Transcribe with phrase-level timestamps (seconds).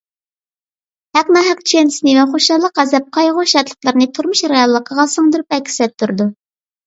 [1.17, 6.29] ھەق– ناھەق چۈشەنچىسىنى ۋە خۇشاللىق، غەزەپ، قايغۇ، شادلىقلىرىنى تۇرمۇش رېئاللىقىغا سىڭدۈرۈپ ئەكس ئەتتۈرىدۇ.